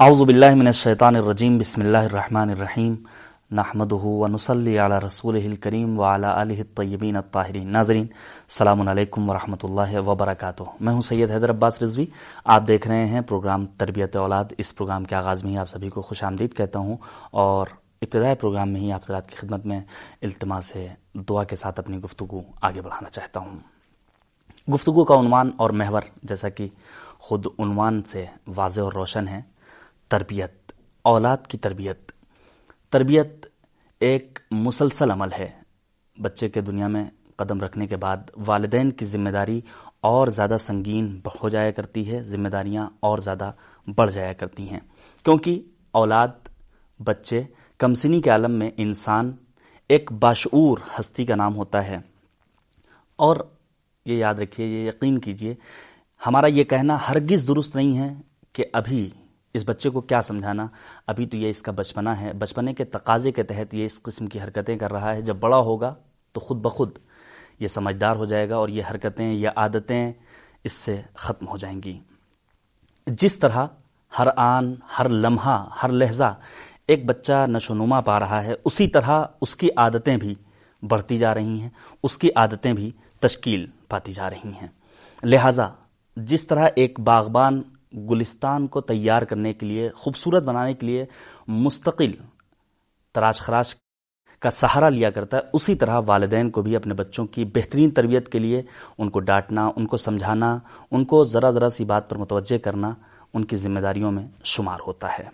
[0.00, 2.92] اعوذ باللہ من الشیطان الرجیم، بسم اللہ الرحمن الرحیم
[3.56, 8.06] نحمده ونصلي على رسوله الكريم وعلى آله الطيبين الطاهرين ناظرین،
[8.52, 12.06] السلام علیکم ورحمۃ اللہ وبرکاتہ۔ میں ہوں سید حیدر عباس رضوی،
[12.54, 15.90] آپ دیکھ رہے ہیں پروگرام تربیت اولاد۔ اس پروگرام کے آغاز میں ہی آپ سبھی
[15.96, 16.96] کو خوش آمدید کہتا ہوں
[17.44, 19.80] اور ابتدائی پروگرام میں ہی آپ سرات کی خدمت میں
[20.22, 20.86] التماس سے
[21.28, 23.58] دعا کے ساتھ اپنی گفتگو آگے بڑھانا چاہتا ہوں۔
[24.68, 26.68] گفتگو کا عنوان اور محور، جیسا کہ
[27.28, 28.24] خود عنوان سے
[28.56, 29.40] واضح اور روشن ہے
[30.10, 30.72] تربیت،
[31.02, 32.12] اولاد کی تربیت۔
[32.90, 33.46] تربیت
[34.00, 35.48] ایک مسلسل عمل ہے۔
[36.22, 37.04] بچے کے دنیا میں
[37.36, 39.60] قدم رکھنے کے بعد والدین کی ذمہ داری
[40.00, 43.52] اور زیادہ سنگین ہو جایا کرتی ہے، ذمہ داریاں اور زیادہ
[43.96, 44.80] بڑھ جایا کرتی ہیں۔
[45.24, 46.28] کیونکہ اولاد،
[46.98, 47.42] بچے،
[47.78, 49.32] کمسنی کے عالم میں انسان
[49.88, 51.98] ایک باشعور ہستی کا نام ہوتا ہے۔
[53.16, 53.36] اور
[54.06, 55.54] یہ یاد رکھیے، یہ یقین کیجیے
[56.26, 58.14] ہمارا یہ کہنا ہرگز درست نہیں ہے
[58.52, 59.10] کہ ابھی
[59.54, 60.66] اس بچے کو کیا سمجھانا؟
[61.06, 64.26] ابھی تو یہ اس کا بچپنا ہے۔ بچپنے کے تقاضے کے تحت یہ اس قسم
[64.26, 65.94] کی حرکتیں کر رہا ہے۔ جب بڑا ہوگا
[66.32, 66.98] تو خود بخود
[67.60, 70.12] یہ سمجھدار ہو جائے گا اور یہ حرکتیں، یہ عادتیں
[70.64, 72.00] اس سے ختم ہو جائیں گی۔
[73.06, 73.66] جس طرح
[74.18, 76.34] ہر آن، ہر لمحہ، ہر لہجہ
[76.86, 80.34] ایک بچہ نشو نما پا رہا ہے، اسی طرح اس کی عادتیں بھی
[80.82, 81.68] بڑھتی جا رہی ہیں،
[82.02, 84.68] اس کی عادتیں بھی تشکیل پاتی جا رہی ہیں۔
[85.22, 85.68] لہذا
[86.16, 91.04] جس طرح ایک باغبان گلستان کو تیار کرنے کے لیے، خوبصورت بنانے کے لیے
[91.48, 92.10] مستقل
[93.14, 93.74] تراش خراش
[94.40, 98.28] کا سہارا لیا کرتا ہے۔ اسی طرح والدین کو بھی اپنے بچوں کی بہترین تربیت
[98.28, 98.62] کے لیے
[98.98, 100.58] ان کو ڈانٹنا، ان کو سمجھانا،
[100.90, 102.94] ان کو ذرا ذرا سی بات پر متوجہ کرنا
[103.34, 105.24] ان کی ذمہ داریوں میں شمار ہوتا ہے۔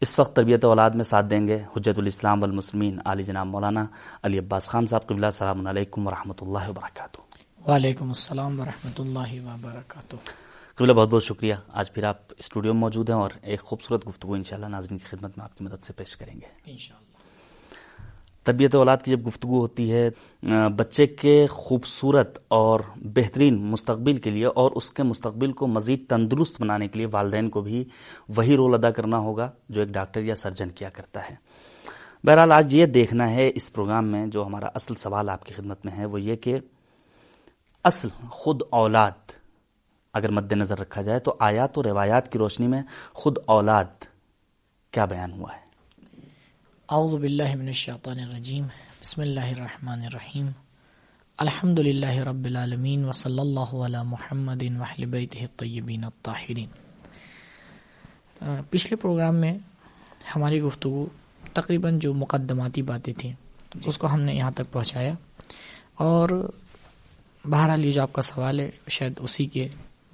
[0.00, 3.84] اس وقت تربیت اولاد میں ساتھ دیں گے حجت الاسلام والمسلمین علی جناب مولانا
[4.22, 7.20] علی عباس خان صاحب، قبلہ السلام علیکم ورحمۃ اللہ وبرکاتہ۔
[7.70, 10.16] وعلیکم السلام ورحمۃ اللہ وبرکاتہ۔
[10.76, 14.34] قبلہ بہت بہت شکریہ۔ آج پھر آپ اسٹوڈیو میں موجود ہیں اور ایک خوبصورت گفتگو
[14.34, 17.16] انشاءاللہ ناظرین کی خدمت میں آپ کی مدد سے پیش کریں گے۔ انشاءاللہ۔
[18.44, 20.10] طبیعت اولاد کی جب گفتگو ہوتی ہے
[20.76, 26.60] بچے کے خوبصورت اور بہترین مستقبل کے لیے اور اس کے مستقبل کو مزید تندرست
[26.60, 27.84] بنانے کے لیے والدین کو بھی
[28.28, 31.34] وہی رول ادا کرنا ہوگا جو ایک ڈاکٹر یا سرجن کیا کرتا ہے۔
[32.24, 35.84] بہرحال آج یہ دیکھنا ہے اس پروگرام میں جو ہمارا اصل سوال آپ کی خدمت
[35.84, 36.58] میں ہے وہ یہ کہ
[37.84, 39.43] اصل خود اولاد
[40.14, 42.82] اگر مد نظر رکھا جائے تو آیات و روایات کی روشنی میں
[43.12, 44.04] خود اولاد
[44.92, 45.62] کیا بیان ہوا ہے؟
[46.88, 48.66] اعوذ باللہ من الشیطان الرجیم
[49.00, 50.50] بسم اللہ الرحمن الرحیم
[51.38, 56.68] الحمد للہ رب العالمین وصلی اللہ علی محمد وحل بیتہ الطیبین الطاہرین۔
[58.70, 59.52] پچھلے پروگرام میں
[60.36, 61.06] ہماری گفتگو
[61.52, 63.32] تقریباً جو مقدماتی باتیں تھیں
[63.84, 65.14] اس کو ہم نے یہاں تک پہنچایا۔
[65.94, 66.28] اور
[67.44, 69.68] بہرحال یہ جو آپ کا سوال ہے شاید اسی کے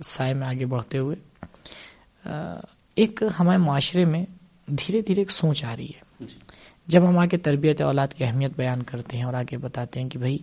[0.05, 1.17] سائے میں آگے بڑھتے ہوئے
[2.95, 4.25] ایک ہمارے معاشرے میں
[4.67, 6.25] دھیرے دھیرے ایک سوچ آ رہی ہے۔
[6.87, 10.19] جب ہم آگے تربیت اولاد کی اہمیت بیان کرتے ہیں اور آگے بتاتے ہیں کہ
[10.19, 10.39] بھائی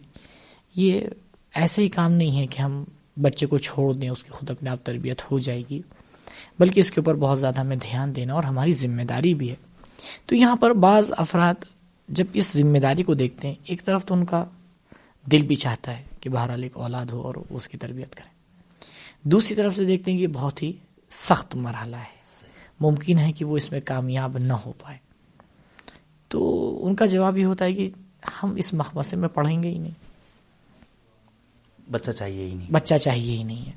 [0.76, 1.02] یہ
[1.54, 2.84] ایسا ہی کام نہیں ہے کہ ہم
[3.22, 5.82] بچے کو چھوڑ دیں اس کی خود اپنے آپ تربیت ہو جائے گی
[6.60, 9.56] بلکہ اس کے اوپر بہت زیادہ ہمیں دھیان دینا اور ہماری ذمہ داری بھی ہے۔
[10.26, 11.66] تو یہاں پر بعض افراد
[12.08, 14.46] جب اس ذمہ داری کو دیکھتے ہیں ایک طرف تو ان کا
[15.32, 18.37] دل بھی چاہتا ہے کہ بہرحال ایک اولاد ہو اور اس کی تربیت کریں۔
[19.32, 20.72] دوسری طرف سے دیکھتے ہیں کہ یہ بہت ہی
[21.12, 22.46] سخت مرحلہ ہے۔
[22.80, 24.98] ممکن ہے کہ وہ اس میں کامیاب نہ ہو پائے۔
[26.28, 27.90] تو ان کا جواب یہ ہوتا ہے کہ
[28.44, 29.92] ہم اس مخمسے میں پڑھیں گے ہی نہیں۔
[31.92, 33.72] بچہ چاہیے ہی نہیں۔ بچہ چاہیے ہی نہیں ہے۔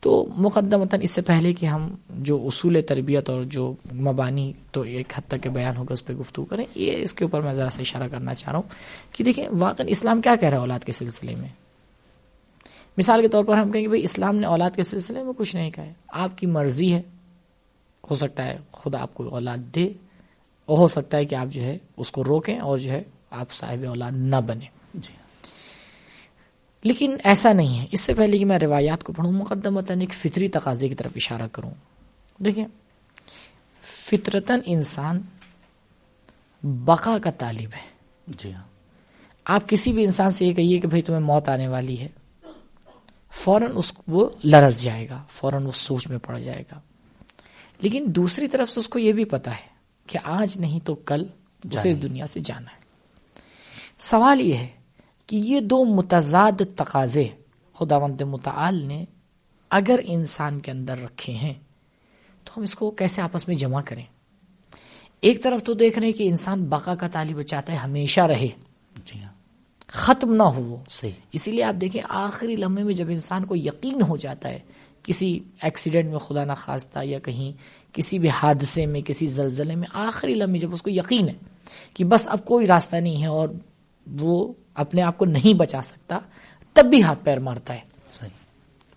[0.00, 5.12] تو مقدمتا اس سے پہلے کہ ہم جو اصول تربیت اور جو مبانی تو ایک
[5.16, 7.70] حد تک کے بیان ہوگا اس پہ گفتگو کریں۔ یہ اس کے اوپر میں ذرا
[7.70, 8.70] سا اشارہ کرنا چاہ رہا ہوں
[9.12, 11.48] کہ دیکھیں واقع اسلام کیا کہہ رہا ہے اولاد کے سلسلے میں؟
[12.96, 15.56] مثال کے طور پر ہم کہیں گے بھائی اسلام نے اولاد کے سلسلے میں کچھ
[15.56, 17.02] نہیں کہا ہے۔ آپ کی مرضی ہے
[18.10, 19.92] ہو سکتا ہے خدا آپ کو اولاد دے
[20.64, 23.52] اور ہو سکتا ہے کہ آپ جو ہے اس کو روکیں اور جو ہے آپ
[23.52, 25.12] صاحب اولاد نہ بنے جی
[26.84, 30.48] لیکن ایسا نہیں ہے۔ اس سے پہلے کہ میں روایات کو پڑھوں مقدم ایک فطری
[30.48, 31.70] تقاضے کی طرف اشارہ کروں۔
[32.38, 32.66] دیکھیں
[33.80, 35.20] فطرتن انسان
[36.62, 37.86] بقا کا طالب ہے۔
[38.26, 38.62] جی ہاں۔
[39.44, 42.08] آپ کسی بھی انسان سے یہ کہیے کہ بھائی تمہیں موت آنے والی ہے
[43.46, 46.80] فوراً اس وہ لرز جائے گا فوراً وہ سوچ میں پڑ جائے گا۔
[47.80, 49.66] لیکن دوسری طرف سے اس کو یہ بھی پتا ہے
[50.06, 51.24] کہ آج نہیں تو کل
[51.72, 52.80] اسے اس دنیا سے جانا ہے۔
[53.98, 54.66] سوال یہ ہے
[55.26, 57.28] کہ یہ دو متضاد تقاضے
[57.74, 59.04] خدا وند متعال نے
[59.70, 61.54] اگر انسان کے اندر رکھے ہیں
[62.44, 64.04] تو ہم اس کو کیسے آپس میں جمع کریں؟
[65.20, 68.48] ایک طرف تو دیکھ رہے ہیں کہ انسان بقا کا طالب چاہتا ہے ہمیشہ رہے۔
[69.04, 69.35] جی ہاں۔
[69.96, 74.02] ختم نہ ہو صحیح۔ اسی لیے آپ دیکھیں آخری لمحے میں جب انسان کو یقین
[74.02, 74.58] ہو جاتا ہے
[75.02, 77.52] کسی ایکسیڈنٹ میں خدا نہ خواستہ یا کہیں
[77.92, 81.34] کسی بھی حادثے میں کسی زلزلے میں آخری لمحے جب اس کو یقین ہے
[81.94, 83.48] کہ بس اب کوئی راستہ نہیں ہے اور
[84.20, 86.18] وہ اپنے آپ کو نہیں بچا سکتا
[86.72, 88.30] تب بھی ہاتھ پیر مارتا ہے۔ صحیح۔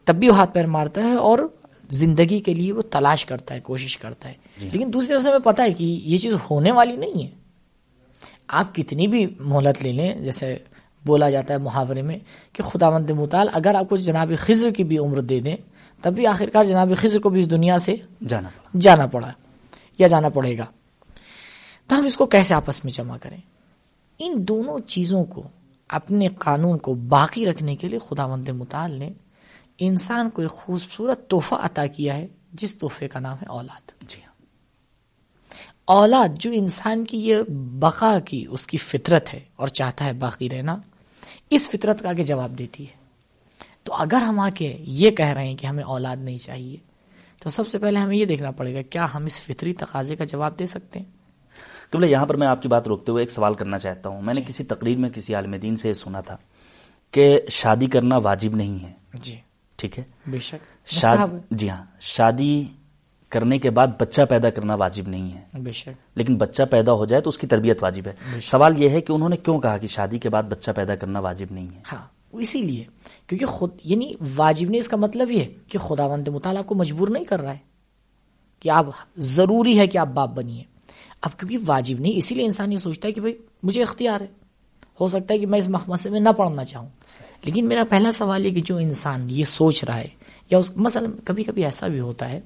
[0.06, 1.40] تب بھی وہ ہاتھ پیر مارتا ہے اور
[1.90, 5.30] زندگی کے لیے وہ تلاش کرتا ہے کوشش کرتا ہے۔ جی۔ لیکن دوسری طرف سے
[5.30, 7.30] ہمیں پتا ہے کہ یہ چیز ہونے والی نہیں ہے۔
[8.48, 10.58] آپ کتنی بھی مہلت لے لیں جیسے
[11.06, 12.20] بولا جاتا ہے محاورے میں
[12.54, 15.56] کہ خدا مند مطال اگر آپ کو جناب خضر کی بھی عمر دے دیں
[16.02, 17.96] تب بھی آخرکار جناب خضر کو بھی اس دنیا سے
[18.28, 19.32] جانا پڑا۔ جانا پڑا
[20.00, 20.66] یا جانا پڑے گا۔
[21.88, 23.38] تو ہم اس کو کیسے آپس میں جمع کریں؟
[24.20, 25.44] ان دونوں چیزوں کو
[25.90, 29.10] اپنے قانون کو باقی رکھنے کے لیے خدا مند مطال نے
[29.80, 34.22] انسان کو ایک خوبصورت تحفہ عطا کیا ہے جس تحفے کا نام ہے اولاد۔ جی
[34.22, 34.29] ہاں۔
[35.90, 37.38] اولاد جو انسان کی یہ
[37.80, 40.78] بقا کی اس کی فطرت ہے اور چاہتا ہے باقی رہنا
[41.50, 42.98] اس فطرت کا آگے جواب دیتی ہے۔
[43.84, 46.78] تو اگر ہم آ کے یہ کہہ رہے ہیں کہ ہمیں اولاد نہیں چاہیے
[47.40, 50.26] تو سب سے پہلے ہمیں یہ دیکھنا پڑے گا کیا ہم اس فطری تقاضے کا
[50.26, 51.06] جواب دے سکتے ہیں؟
[51.90, 54.34] قبلہ یہاں پر میں آپ کی بات روکتے ہوئے ایک سوال کرنا چاہتا ہوں۔ میں
[54.34, 56.38] نے کسی تقریر میں کسی عالم دین سے سنا تھا
[57.12, 59.36] کہ شادی کرنا واجب نہیں ہے۔ جی۔
[59.76, 61.18] ٹھیک ہے؟ بے شک۔ شاد...
[61.52, 62.64] جی ہاں۔ شادی
[63.30, 67.06] کرنے کے بعد بچہ پیدا کرنا واجب نہیں ہے۔ بے شک۔ لیکن بچہ پیدا ہو
[67.06, 69.78] جائے تو اس کی تربیت واجب ہے۔ سوال یہ ہے کہ انہوں نے کیوں کہا
[69.78, 72.84] کہ شادی کے بعد بچہ پیدا کرنا واجب نہیں ہے؟ ہاں اسی لیے
[73.28, 76.68] کیونکہ خود یعنی واجب نہیں اس کا مطلب یہ ہے کہ خدا وند مطالعہ آپ
[76.68, 77.58] کو مجبور نہیں کر رہا ہے
[78.60, 78.86] کہ آپ
[79.18, 80.64] ضروری ہے کہ آپ باپ بنیے۔
[81.22, 84.28] اب کیونکہ واجب نہیں اسی لیے انسان یہ سوچتا ہے کہ بھائی مجھے اختیار ہے۔
[85.02, 86.90] ہو سکتا ہے کہ میں اس مخمسے میں نہ پڑھنا چاہوں۔
[87.44, 90.08] لیکن میرا پہلا سوال یہ کہ جو انسان یہ سوچ رہا ہے
[90.50, 92.40] یا اس مثلا کبھی کبھی ایسا بھی ہوتا ہے۔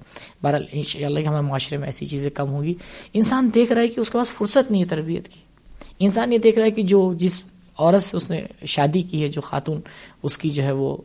[0.43, 2.73] بہرحال ان شاء اللہ کہ ہمارے معاشرے میں ایسی چیزیں کم ہوگی
[3.13, 5.39] انسان دیکھ رہا ہے کہ اس کے پاس فرصت نہیں ہے تربیت کی۔
[5.99, 7.41] انسان یہ دیکھ رہا ہے کہ جو جس
[7.77, 9.81] عورت سے اس نے شادی کی ہے جو خاتون
[10.23, 10.97] اس کی جو ہے وہ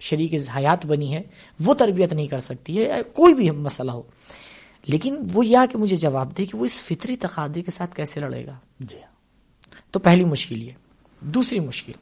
[0.00, 1.22] شریک حیات بنی ہے
[1.60, 4.02] وہ تربیت نہیں کر سکتی ہے کوئی بھی مسئلہ ہو۔
[4.86, 8.20] لیکن وہ یہ کہ مجھے جواب دے کہ وہ اس فطری تقاضے کے ساتھ کیسے
[8.20, 9.12] لڑے گا۔ جی ہاں۔
[9.90, 10.72] تو پہلی مشکل یہ۔
[11.20, 11.92] دوسری مشکل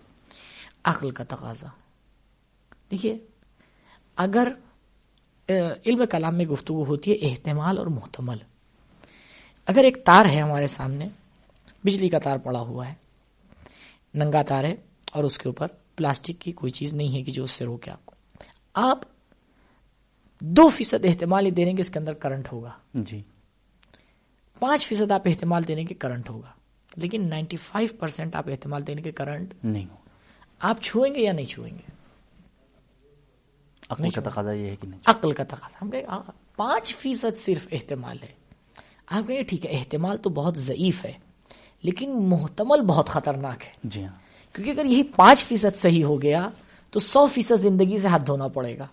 [0.84, 1.66] عقل کا تقاضا۔
[2.90, 3.18] دیکھیے
[4.16, 4.52] اگر
[5.86, 8.36] علم کلام میں گفتگو ہوتی ہے احتمال اور محتمل۔
[9.66, 11.08] اگر ایک تار ہے ہمارے سامنے
[11.84, 12.94] بجلی کا تار پڑا ہوا ہے
[14.14, 14.74] ننگا تار ہے
[15.12, 15.66] اور اس کے اوپر
[15.96, 18.14] پلاسٹک کی کوئی چیز نہیں ہے کہ جو اس سے روکے آپ کو۔
[18.74, 18.98] آپ
[20.40, 23.22] دو فیصد احتمال ہی دے رہے کہ اس کے اندر کرنٹ ہوگا۔ جی۔
[24.58, 26.52] پانچ فیصد آپ احتمال دے رہے کہ کرنٹ ہوگا۔
[26.96, 29.96] لیکن نائنٹی فائیو پرسینٹ آپ احتمال دیں گے کہ کرنٹ نہیں ہو
[30.58, 31.93] آپ چھوئیں گے یا نہیں چھوئیں گے؟
[33.88, 36.02] عقل کا تقاضا یہ ہے کہ نہیں۔ عقل کا تقاضا۔ ہم کہیں
[36.56, 38.32] پانچ فیصد صرف احتمال ہے۔
[39.06, 41.12] آپ کہیں ٹھیک ہے احتمال تو بہت ضعیف ہے
[41.82, 46.48] لیکن محتمل بہت خطرناک ہے۔ جی ہاں۔ کیونکہ اگر یہی پانچ فیصد صحیح ہو گیا
[46.90, 48.86] تو سو فیصد زندگی سے ہاتھ دھونا پڑے گا۔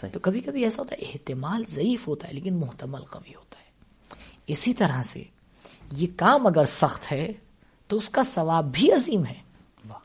[0.00, 3.58] صحیح۔ تو کبھی کبھی ایسا ہوتا ہے احتمال ضعیف ہوتا ہے لیکن محتمل قوی ہوتا
[3.58, 3.64] ہے۔
[4.46, 5.22] اسی طرح سے
[5.92, 7.32] یہ کام اگر سخت ہے
[7.86, 9.42] تو اس کا ثواب بھی عظیم ہے۔
[9.88, 9.98] واہ۔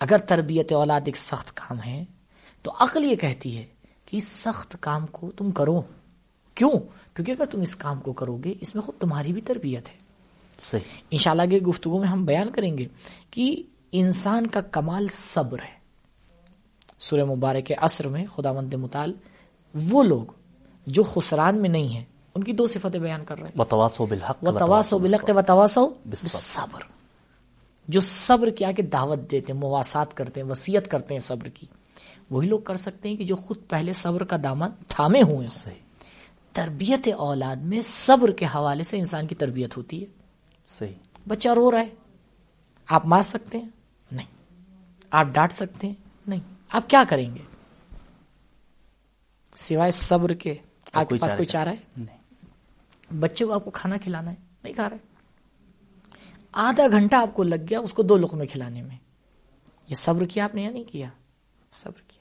[0.00, 2.04] اگر تربیت اولاد ایک سخت کام ہے
[2.62, 3.66] تو عقل یہ کہتی ہے
[4.06, 5.82] کہ اس سخت کام کو تم کرو۔
[6.54, 6.70] کیوں؟
[7.14, 9.94] کیونکہ اگر تم اس کام کو کرو گے اس میں خود تمہاری بھی تربیت ہے۔
[10.60, 12.86] صحیح۔ انشاءاللہ کے گفتگو میں ہم بیان کریں گے
[13.30, 13.62] کہ
[13.92, 15.82] انسان کا کمال صبر ہے۔
[16.98, 19.12] سورہ مبارک عصر میں خدا مند مطال
[19.90, 20.32] وہ لوگ
[20.86, 22.04] جو خسران میں نہیں ہیں
[22.34, 25.86] ان کی دو صفتیں بیان کر رہے ہیں۔ وتواصوا بالحق و تواسو بلق و تواسو
[25.88, 26.80] بالصبر۔ صبر
[27.88, 31.66] جو صبر کیا کہ دعوت دیتے ہیں مواسات کرتے ہیں وسیعت کرتے ہیں صبر کی۔
[32.32, 35.48] وہی لوگ کر سکتے ہیں کہ جو خود پہلے صبر کا دامن تھامے ہوئے ہوں۔
[35.48, 35.74] صحیح۔
[36.52, 40.06] تربیت اولاد میں صبر کے حوالے سے انسان کی تربیت ہوتی ہے۔
[40.68, 40.92] صحیح۔
[41.28, 41.88] بچہ رو رہا ہے۔
[42.86, 43.68] آپ مار سکتے ہیں؟
[44.12, 44.26] نہیں۔
[45.10, 45.94] آپ ڈانٹ سکتے ہیں؟
[46.26, 47.40] نہیں۔ آپ کیا کریں گے؟
[49.54, 50.54] سوائے صبر کے
[50.92, 52.44] آپ کے پاس کوئی چارہ ہے؟ نہیں۔
[53.14, 54.96] بچے کو آپ کو کھانا کھلانا ہے؟ نہیں کھا رہے۔
[56.52, 58.96] آدھا گھنٹہ آپ کو لگ گیا اس کو دو لقمے کھلانے میں۔
[59.88, 61.08] یہ صبر کیا آپ نے یا نہیں کیا؟
[61.72, 62.11] صبر کیا۔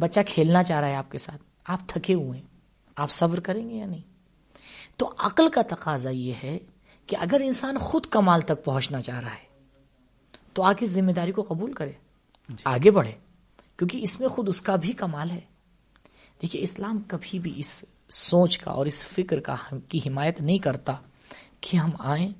[0.00, 2.46] بچہ کھیلنا چاہ رہا ہے آپ کے ساتھ آپ تھکے ہوئے ہیں
[2.96, 4.00] آپ صبر کریں گے یا نہیں؟
[4.96, 6.58] تو عقل کا تقاضا یہ ہے
[7.06, 9.50] کہ اگر انسان خود کمال تک پہنچنا چاہ رہا ہے
[10.52, 11.92] تو آگے ذمہ داری کو قبول کرے
[12.64, 13.12] آگے بڑھے
[13.76, 15.40] کیونکہ اس میں خود اس کا بھی کمال ہے۔
[16.42, 20.58] دیکھیے اسلام کبھی بھی اس سوچ کا اور اس فکر کا ہم کی حمایت نہیں
[20.58, 20.96] کرتا
[21.60, 22.32] کہ ہم آئیں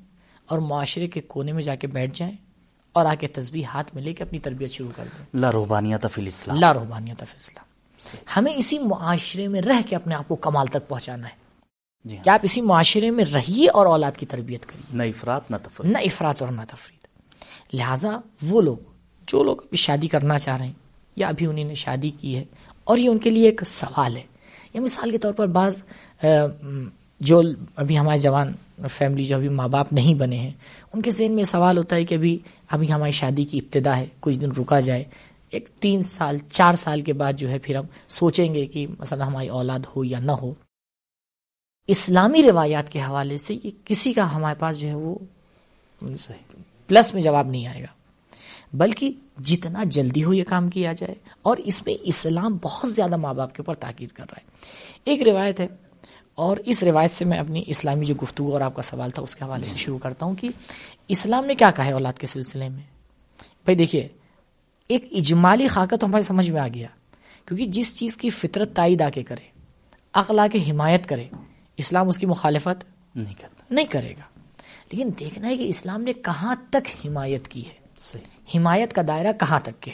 [0.47, 2.37] اور معاشرے کے کونے میں جا کے بیٹھ جائیں۔
[2.93, 6.07] اور آ کے تصویر ہاتھ میں لے کے اپنی تربیت شروع کر دیں۔ لا روحانیت
[6.13, 7.65] فی الاسلام۔ لا رحبانیت فی اسلام
[8.37, 11.35] ہمیں اسی معاشرے میں رہ کے اپنے آپ کو کمال تک پہنچانا ہے۔
[12.05, 15.41] جی ہاں۔ کہ آپ اسی معاشرے میں رہیے اور اولاد کی تربیت کریے نہ افراد
[15.51, 17.07] نہ تفریح نہ افراد اور نہ تفرید۔
[17.75, 18.77] لہذا وہ لوگ
[19.27, 20.73] جو لوگ ابھی شادی کرنا چاہ رہے ہیں
[21.17, 22.45] یا ابھی انہیں نے شادی کی ہے
[22.85, 24.23] اور یہ ان کے لیے ایک سوال ہے۔
[24.75, 25.83] یہ مثال کے طور پر بعض
[27.21, 27.43] جو
[27.77, 28.53] ابھی ہمارے جوان
[28.91, 30.51] فیملی جو ابھی ماں باپ نہیں بنے ہیں،
[30.93, 34.07] ان کے ذہن میں سوال ہوتا ہے کہ ابھی ابھی ہماری شادی کی ابتدا ہے،
[34.21, 35.05] کچھ دن رکا جائے،
[35.51, 39.27] ایک تین سال، چار سال کے بعد جو ہے پھر ہم سوچیں گے کہ مثلا
[39.27, 40.55] ہماری اولاد ہو یا نہ ہو۔
[41.87, 45.15] اسلامی روایات کے حوالے سے یہ کسی کا ہمارے پاس جو ہے وہ
[46.87, 47.87] پلس میں جواب نہیں آئے گا۔
[48.73, 49.13] بلکہ
[49.45, 53.55] جتنا جلدی ہو یہ کام کیا جائے اور اس میں اسلام بہت زیادہ ماں باپ
[53.55, 54.51] کے اوپر تاکید کر رہا ہے۔
[55.05, 55.67] ایک روایت ہے
[56.41, 59.37] اور اس روایت سے میں اپنی اسلامی جو گفتگو اور آپ کا سوال تھا اس
[59.37, 60.49] کے حوالے سے شروع کرتا ہوں کہ
[61.09, 62.83] اسلام نے کیا کہا ہے اولاد کے سلسلے میں؟
[63.65, 64.09] بھائی دیکھیے
[64.89, 66.89] ایک اجمالی خاکہ تو ہماری سمجھ میں آ گیا
[67.47, 69.49] کیونکہ جس چیز کی فطرت تائید آ کے کرے
[70.13, 71.25] اخلا کے حمایت کرے
[71.77, 72.85] اسلام اس کی مخالفت
[73.17, 74.41] نہیں کرتا۔ نہیں کرے گا۔
[74.93, 79.33] لیکن دیکھنا ہے کہ اسلام نے کہاں تک حمایت کی ہے؟ صحیح۔ حمایت کا دائرہ
[79.33, 79.93] کہاں تک کے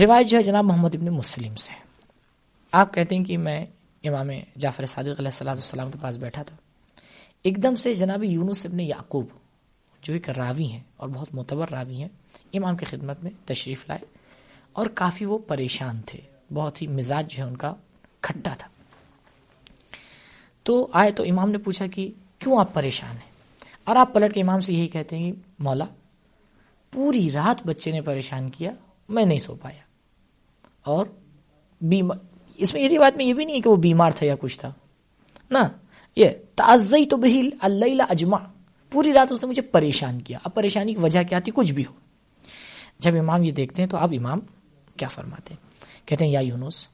[0.00, 1.72] روایت جو ہے جناب محمد ابن مسلم سے۔
[2.72, 3.66] آپ کہتے ہیں کہ میں
[4.04, 6.56] امام جعفر صادق علیہ السلام السلام کے پاس بیٹھا تھا۔
[7.42, 9.26] ایک دم سے جناب یونس ابن یعقوب،
[10.02, 12.08] جو ایک راوی ہیں اور بہت معتبر راوی ہیں،
[12.52, 14.04] امام کی خدمت میں تشریف لائے
[14.72, 16.20] اور کافی وہ پریشان تھے۔
[16.54, 17.74] بہت ہی مزاج جو ہے ان کا
[18.20, 18.68] کھٹا تھا۔
[20.62, 23.30] تو آئے تو امام نے پوچھا کہ کیوں آپ پریشان ہیں؟
[23.84, 25.84] اور آپ پلٹ کے امام سے یہی کہتے ہیں کہ مولا،
[26.90, 28.70] پوری رات بچے نے پریشان کیا،
[29.08, 29.80] میں نہیں سو پایا۔
[30.84, 31.06] اور
[32.58, 34.58] اس میں یہ بات میں یہ بھی نہیں ہے کہ وہ بیمار تھا یا کچھ
[34.58, 34.72] تھا۔
[35.50, 35.68] نا
[36.16, 38.38] یہ تازئی تو بہل اللہ اجما
[38.90, 41.84] پوری رات اس نے مجھے پریشان کیا۔ اب پریشانی کی وجہ کیا تھی؟ کچھ بھی
[41.86, 41.92] ہو۔
[42.98, 44.40] جب امام یہ دیکھتے ہیں تو اب امام
[44.96, 46.86] کیا فرماتے ہیں؟ کہتے ہیں، یا یونس،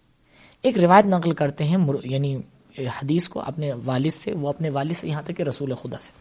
[0.62, 2.36] ایک روایت نقل کرتے ہیں یعنی
[2.78, 6.12] حدیث کو اپنے والد سے، وہ اپنے والد سے یہاں تک کہ رسول خدا سے،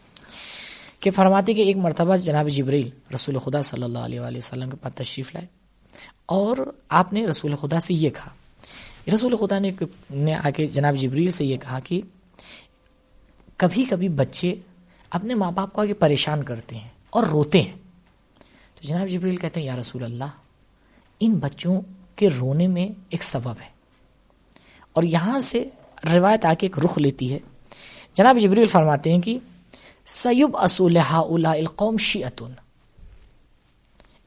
[1.00, 4.76] کہ فرماتے کہ ایک مرتبہ جناب جبریل رسول خدا صلی اللہ علیہ وآلہ وسلم کے
[4.76, 5.46] پاس تشریف لائے
[6.26, 6.56] اور
[6.88, 8.30] آپ نے رسول خدا سے یہ کہا۔
[9.12, 9.70] رسول خدا نے
[10.10, 12.00] نے آ کے جناب جبریل سے یہ کہا کہ
[13.56, 14.54] کبھی کبھی بچے
[15.10, 17.72] اپنے ماں باپ کو آگے پریشان کرتے ہیں اور روتے ہیں۔
[18.74, 20.24] تو جناب جبریل کہتے ہیں، یا رسول اللہ،
[21.20, 21.80] ان بچوں
[22.16, 23.68] کے رونے میں ایک سبب ہے۔
[24.92, 25.68] اور یہاں سے
[26.12, 27.38] روایت آ کے ایک رخ لیتی ہے۔
[28.14, 29.38] جناب جبریل فرماتے ہیں کہ،
[30.06, 30.98] سیب اصول
[31.44, 32.52] القوم شیعتن۔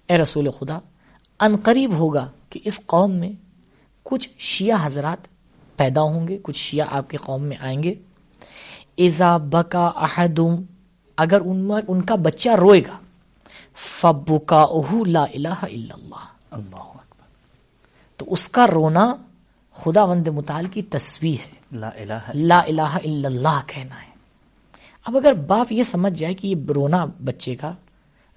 [0.07, 0.79] اے رسول خدا،
[1.39, 3.46] ان قریب ہوگا کہ اس قوم میں
[4.09, 5.27] کچھ شیعہ حضرات
[5.75, 7.93] پیدا ہوں گے کچھ شیعہ آپ کے قوم میں آئیں گے۔
[8.95, 10.55] ایزا بکا احدم
[11.17, 12.97] اگر ان ان کا بچہ روئے گا
[13.75, 16.91] فبکا اہو لا الہ الا اللہ۔ اللہ
[18.17, 19.15] تو اس کا رونا
[19.71, 24.11] خدا وند مطال کی تصویر ہے۔ لا الہ لا الہ الا اللہ کہنا ہے۔
[25.05, 27.71] اب اگر باپ یہ سمجھ جائے کہ یہ رونا بچے کا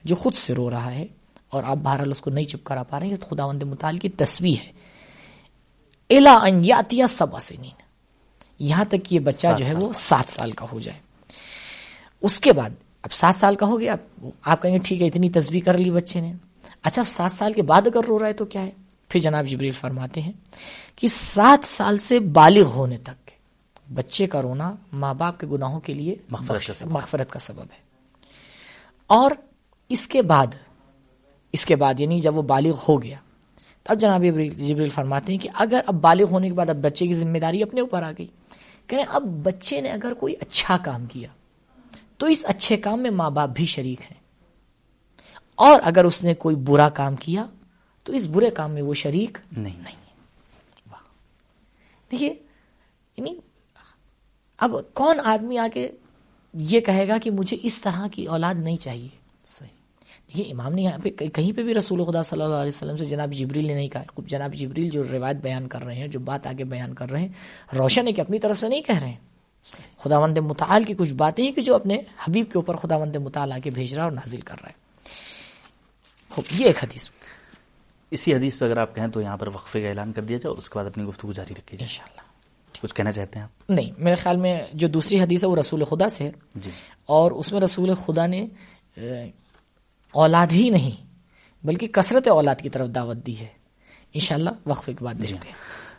[0.04, 1.06] جو خود سے رو رہا ہے
[1.48, 3.98] اور آپ بہرحال اس کو نہیں چپ کرا پا رہے ہیں تو خدا وند مطال
[3.98, 4.79] کی تصویر ہے۔
[6.10, 7.82] الا انیاتیا سب سنین۔
[8.58, 10.98] یہاں تک کہ یہ بچہ جو ہے وہ سات سال کا ہو جائے۔
[12.20, 12.70] اس کے بعد
[13.02, 13.94] اب سات سال کا ہو گیا
[14.42, 16.32] آپ کہیں گے ٹھیک ہے اتنی تصویر کر لی بچے نے۔
[16.82, 18.70] اچھا اب سات سال کے بعد اگر رو رہا ہے تو کیا ہے؟
[19.08, 20.32] پھر جناب جبریل فرماتے ہیں
[20.96, 23.30] کہ سات سال سے بالغ ہونے تک
[23.94, 26.14] بچے کا رونا ماں باپ کے گناہوں کے لیے
[26.84, 27.80] مغفرت کا سبب ہے۔
[29.06, 29.30] اور
[29.88, 30.46] اس کے بعد
[31.52, 33.16] اس کے بعد یعنی جب وہ بالغ ہو گیا
[33.88, 34.24] اب جناب
[34.56, 37.62] جبریل فرماتے ہیں کہ اگر اب بالغ ہونے کے بعد اب بچے کی ذمہ داری
[37.62, 38.26] اپنے اوپر آ گئی۔
[38.86, 41.28] کہ اب بچے نے اگر کوئی اچھا کام کیا
[42.16, 44.20] تو اس اچھے کام میں ماں باپ بھی شریک ہیں۔
[45.54, 47.46] اور اگر اس نے کوئی برا کام کیا
[48.04, 50.00] تو اس برے کام میں وہ شریک نہیں۔ نہیں۔
[52.12, 52.34] دیکھیے
[53.16, 53.34] یعنی
[54.58, 55.88] اب کون آدمی آ کے
[56.54, 59.08] یہ کہے گا کہ مجھے اس طرح کی اولاد نہیں چاہیے؟
[59.46, 59.79] صحیح۔
[60.34, 63.04] یہ امام نے یہاں پہ کہیں پہ بھی رسول خدا صلی اللہ علیہ وسلم سے
[63.04, 66.46] جناب جبریل نے نہیں کہا۔ جناب جبریل جو روایت بیان کر رہے ہیں جو بات
[66.46, 67.28] آگے بیان کر رہے ہیں
[67.78, 69.16] روشن ہے کہ اپنی طرف سے نہیں کہہ رہے ہیں۔
[69.98, 73.16] خدا وند مطال کی کچھ باتیں ہیں کہ جو اپنے حبیب کے اوپر خدا وند
[73.16, 74.74] مطال آگے بھیج رہا ہے اور نازل کر رہا ہے۔
[76.30, 77.10] خوب یہ ایک حدیث۔
[78.10, 80.50] اسی حدیث پہ اگر آپ کہیں تو یہاں پر وقفے کا اعلان کر دیا جائے
[80.50, 82.20] اور اس کے بعد اپنی گفتگو جاری رکھیے ان شاء اللہ
[82.82, 85.84] کچھ کہنا چاہتے ہیں آپ؟ نہیں میرے خیال میں جو دوسری حدیث ہے وہ رسول
[85.84, 86.70] خدا سے ہے۔ جی۔
[87.06, 88.46] اور اس میں رسول خدا نے
[90.12, 91.06] اولاد ہی نہیں،
[91.66, 93.46] بلکہ کثرت اولاد کی طرف دعوت دی ہے۔
[94.14, 95.54] انشاءاللہ وقفے کے بعد جی دیکھتے ہیں۔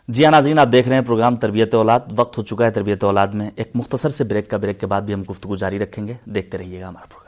[0.08, 3.04] جی ہاں، ناظرین، آپ دیکھ رہے ہیں پروگرام تربیت اولاد۔ وقت ہو چکا ہے تربیت
[3.04, 6.08] اولاد میں۔ ایک مختصر سے بریک کا بریک کے بعد بھی ہم گفتگو جاری رکھیں
[6.08, 7.21] گے۔ دیکھتے رہیے گا ہمارا پروگرام۔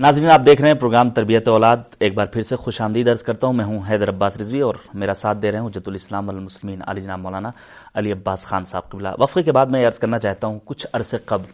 [0.00, 3.22] ناظرین آپ دیکھ رہے ہیں پروگرام تربیت اولاد۔ ایک بار پھر سے خوش آمدید عرض
[3.22, 6.28] کرتا ہوں، میں ہوں حیدر عباس رضوی اور میرا ساتھ دے رہے ہوں جت الاسلام
[6.28, 7.50] والمسلمین علی جناب مولانا
[7.94, 11.16] علی عباس خان صاحب قبلہ۔ وقفے کے بعد میں عرض کرنا چاہتا ہوں، کچھ عرصے
[11.16, 11.50] قبل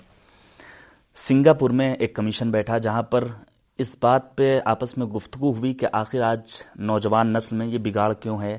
[1.17, 3.25] سنگاپور میں ایک کمیشن بیٹھا جہاں پر
[3.79, 6.41] اس بات پہ آپس میں گفتگو ہوئی کہ آخر آج
[6.77, 8.59] نوجوان نسل میں یہ بگاڑ کیوں ہے؟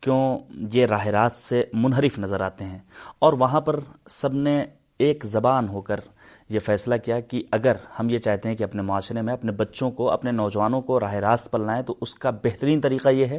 [0.00, 0.38] کیوں
[0.72, 2.78] یہ راہ راست سے منحرف نظر آتے ہیں؟
[3.18, 4.64] اور وہاں پر سب نے
[4.98, 6.00] ایک زبان ہو کر
[6.48, 9.90] یہ فیصلہ کیا کہ اگر ہم یہ چاہتے ہیں کہ اپنے معاشرے میں اپنے بچوں
[9.90, 13.38] کو، اپنے نوجوانوں کو راہ راست پر لائیں، تو اس کا بہترین طریقہ یہ ہے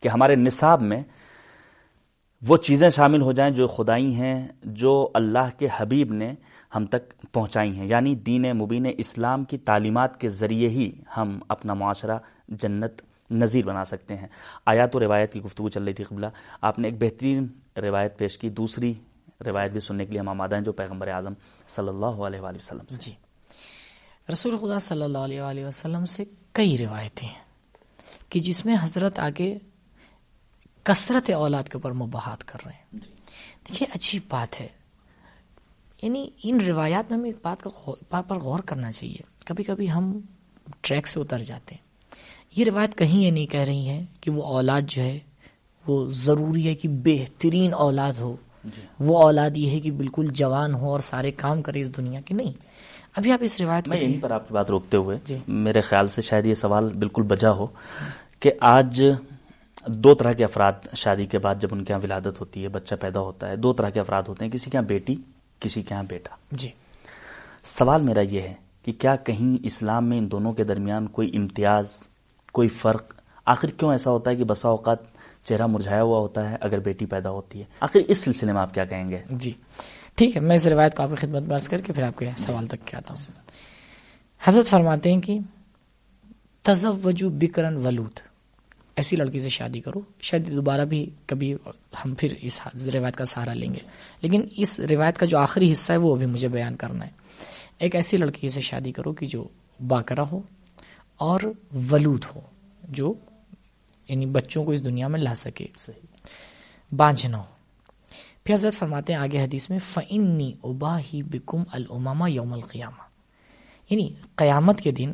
[0.00, 1.02] کہ ہمارے نصاب میں
[2.48, 6.34] وہ چیزیں شامل ہو جائیں جو خدائی ہیں، جو اللہ کے حبیب نے
[6.74, 11.74] ہم تک پہنچائی ہیں۔ یعنی دین مبین اسلام کی تعلیمات کے ذریعے ہی ہم اپنا
[11.74, 12.18] معاشرہ
[12.48, 14.28] جنت نظیر بنا سکتے ہیں۔
[14.66, 16.26] آیات و روایت کی گفتگو چل رہی تھی قبلہ۔
[16.60, 18.94] آپ نے ایک بہترین روایت پیش کی، دوسری
[19.44, 21.32] روایت بھی سننے کے لیے ہم آمادہ ہیں جو پیغمبر اعظم
[21.68, 23.12] صلی اللہ علیہ وآلہ وسلم سے۔ جی۔
[24.32, 27.42] رسول خدا صلی اللہ علیہ وآلہ وسلم سے کئی روایتیں ہیں
[28.28, 29.58] کہ جس میں حضرت آگے
[30.82, 33.00] کثرت اولاد کے اوپر مباحت کر رہے ہیں۔
[33.68, 34.68] دیکھیے عجیب بات ہے۔
[36.02, 40.20] یعنی ان روایات میں ہمیں ایک بات کا پر غور کرنا چاہیے۔ کبھی کبھی ہم
[40.80, 41.82] ٹریک سے اتر جاتے ہیں۔
[42.56, 45.18] یہ روایت کہیں یہ نہیں کہہ رہی ہے کہ وہ اولاد جو ہے
[45.86, 48.51] وہ ضروری ہے کہ بہترین اولاد ہو۔ جی۔
[49.00, 52.34] وہ اولاد یہ ہے کہ بالکل جوان ہو اور سارے کام کرے اس دنیا کے۔
[52.34, 52.52] نہیں۔
[53.16, 56.08] ابھی آپ اس روایت میں یہیں پر آپ کی بات روکتے ہوئے جی۔ میرے خیال
[56.08, 57.66] سے شاید یہ سوال بالکل بجا ہو
[58.40, 59.02] کہ آج
[59.86, 62.94] دو طرح کے افراد شادی کے بعد جب ان کے یہاں ولادت ہوتی ہے بچہ
[63.00, 65.16] پیدا ہوتا ہے دو طرح کے افراد ہوتے ہیں کسی کے یہاں بیٹی
[65.60, 66.68] کسی کے یہاں بیٹا۔ جی۔
[67.64, 68.54] سوال میرا یہ ہے
[68.84, 72.02] کہ کیا کہیں اسلام میں ان دونوں کے درمیان کوئی امتیاز
[72.52, 73.02] کوئی فرق؟
[73.44, 74.98] آخر کیوں ایسا ہوتا ہے کہ بسا اوقات
[75.44, 78.74] چہرہ مرجھایا ہوا ہوتا ہے اگر بیٹی پیدا ہوتی ہے۔ آخر اس سلسلے میں آپ
[78.74, 79.52] کیا کہیں گے؟ جی۔
[80.14, 82.30] ٹھیک ہے، میں اس روایت کو آپ کی خدمت برس کر کے پھر آپ کے
[82.36, 83.32] سوال تک کیا آتا ہوں
[84.44, 85.38] حضرت فرماتے ہیں کہ،
[86.62, 88.20] تزوجو بکرن ولود۔
[88.96, 91.54] ایسی لڑکی سے شادی کرو۔ شاید دوبارہ بھی کبھی
[92.04, 92.60] ہم پھر اس
[92.94, 93.78] روایت کا سہارا لیں گے۔
[94.20, 97.10] لیکن اس روایت کا جو آخری حصہ ہے وہ ابھی مجھے بیان کرنا ہے۔
[97.78, 99.48] ایک ایسی لڑکی سے شادی کرو کہ جو
[99.86, 100.40] باقرہ ہو
[101.16, 101.40] اور
[101.90, 102.40] ولود ہو،
[102.82, 103.14] جو
[104.08, 105.66] یعنی بچوں کو اس دنیا میں لا سکے۔
[106.96, 107.44] بانجھ نہ ہو
[108.44, 113.02] پھر حضرت فرماتے ہیں آگے حدیث میں فنی ابا ہی بکم الماما یوم القیامہ
[113.90, 115.10] یعنی قیامت کے دن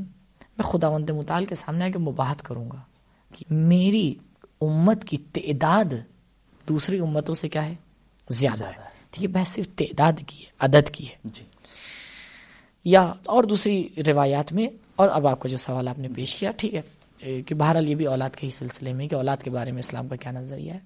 [0.59, 2.81] میں خدا وند مطال کے سامنے آ کے مباحت کروں گا
[3.35, 4.15] کہ میری
[4.61, 5.95] امت کی تعداد
[6.69, 7.75] دوسری امتوں سے کیا ہے؟
[8.29, 11.45] زیادہ ہے۔ ٹھیک ہے بحث صرف تعداد کی ہے عدد کی ہے۔ جی۔
[12.85, 16.51] یا اور دوسری روایات میں اور اب آپ کا جو سوال آپ نے پیش کیا
[16.51, 16.83] ٹھیک ہے۔
[17.19, 20.09] کہ بہرحال یہ بھی اولاد کے ہی سلسلے میں کہ اولاد کے بارے میں اسلام
[20.09, 20.79] کا کیا نظریہ ہے۔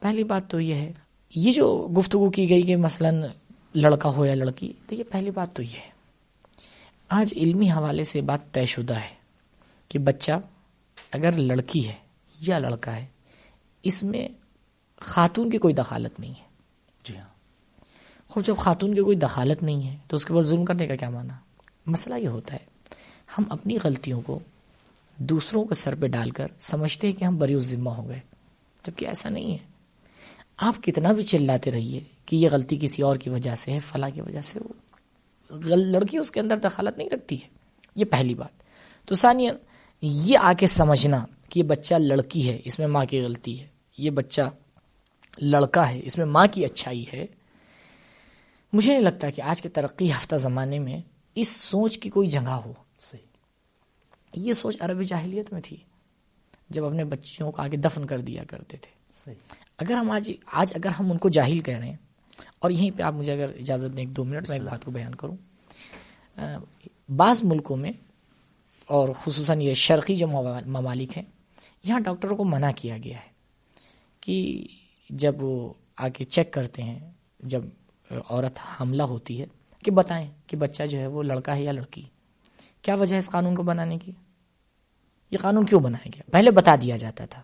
[0.00, 0.92] پہلی بات تو یہ ہے
[1.34, 3.10] یہ جو گفتگو کی گئی کہ مثلا
[3.74, 5.90] لڑکا ہو یا لڑکی دیکھیے پہلی بات تو یہ ہے۔
[7.08, 9.14] آج علمی حوالے سے بات طے شدہ ہے
[9.88, 10.32] کہ بچہ
[11.12, 11.94] اگر لڑکی ہے
[12.40, 13.06] یا لڑکا ہے
[13.82, 14.28] اس میں
[14.96, 16.46] خاتون کی کوئی دخالت نہیں ہے۔
[17.04, 17.28] جی ہاں۔
[18.28, 20.96] خوب جب خاتون کی کوئی دخالت نہیں ہے تو اس کے بعد ظلم کرنے کا
[20.96, 21.34] کیا مانا
[21.86, 22.64] مسئلہ یہ ہوتا ہے
[23.38, 24.38] ہم اپنی غلطیوں کو
[25.16, 28.20] دوسروں کو سر پہ ڈال کر سمجھتے ہیں کہ ہم بری ذمہ ہو گئے۔
[28.84, 29.58] جبکہ ایسا نہیں ہے۔
[30.56, 34.10] آپ کتنا بھی چلاتے رہیے کہ یہ غلطی کسی اور کی وجہ سے ہے، فلاں
[34.14, 34.72] کی وجہ سے۔ وہ
[35.76, 37.48] لڑکی اس کے اندر دخالت نہیں رکھتی ہے۔
[37.94, 38.62] یہ پہلی بات۔
[39.08, 39.50] تو ثانیہ
[40.02, 43.66] یہ آ کے سمجھنا کہ یہ بچہ لڑکی ہے، اس میں ماں کی غلطی ہے۔
[43.98, 44.42] یہ بچہ
[45.38, 47.26] لڑکا ہے، اس میں ماں کی اچھائی ہے۔
[48.72, 51.00] مجھے نہیں لگتا کہ آج کے ترقی یافتہ زمانے میں
[51.34, 52.72] اس سوچ کی کوئی جگہ ہو۔
[54.34, 55.76] یہ سوچ عربی جاہلیت میں تھی
[56.70, 59.34] جب اپنے بچیوں کو آگے دفن کر دیا کرتے تھے۔
[59.78, 61.96] اگر ہم آج آج اگر ہم ان کو جاہل کہہ رہے ہیں
[62.58, 64.90] اور یہیں پہ آپ مجھے اگر اجازت دیں ایک دو منٹ میں ایک بات کو
[64.90, 65.36] بیان کروں۔
[67.16, 67.92] بعض ملکوں میں
[68.86, 70.26] اور خصوصاً یہ شرقی جو
[70.66, 71.24] ممالک ہیں
[71.84, 73.30] یہاں ڈاکٹروں کو منع کیا گیا ہے
[74.20, 74.66] کہ
[75.10, 76.98] جب وہ آ کے چیک کرتے ہیں
[77.40, 77.64] جب
[78.10, 79.46] عورت حاملہ ہوتی ہے
[79.84, 82.02] کہ بتائیں کہ بچہ جو ہے وہ لڑکا ہے یا لڑکی۔
[82.86, 84.12] کیا وجہ ہے اس قانون کو بنانے کی؟
[85.30, 87.42] یہ قانون کیوں بنایا گیا؟ پہلے بتا دیا جاتا تھا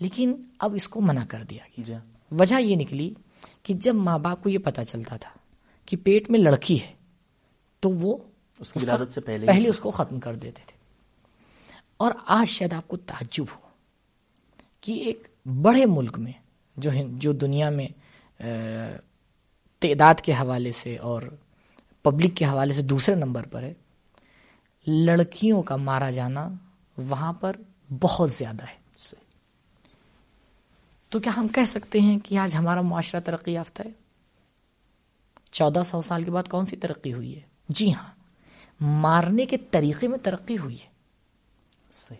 [0.00, 1.98] لیکن اب اس کو منع کر دیا گیا۔
[2.30, 3.14] وجہ یہ نکلی
[3.62, 5.30] کہ جب ماں باپ کو یہ پتا چلتا تھا
[5.86, 6.92] کہ پیٹ میں لڑکی ہے
[7.80, 8.16] تو وہ
[8.58, 8.80] اس کی
[9.14, 10.76] سے پہلے پہلے اس کو ختم کر دیتے تھے۔
[11.96, 13.60] اور آج شاید آپ کو تعجب ہو
[14.80, 15.28] کہ ایک
[15.62, 16.32] بڑے ملک میں
[16.76, 17.88] جو جو دنیا میں
[19.78, 21.22] تعداد کے حوالے سے اور
[22.02, 23.74] پبلک کے حوالے سے دوسرے نمبر پر ہے
[24.86, 26.48] لڑکیوں کا مارا جانا
[26.98, 27.56] وہاں پر
[28.00, 28.80] بہت زیادہ ہے۔
[31.08, 33.90] تو کیا ہم کہہ سکتے ہیں کہ آج ہمارا معاشرہ ترقی یافتہ ہے؟
[35.52, 38.08] چودہ سو سال کے بعد کون سی ترقی ہوئی ہے؟ جی ہاں
[38.80, 40.86] مارنے کے طریقے میں ترقی ہوئی ہے۔
[41.92, 42.18] صحیح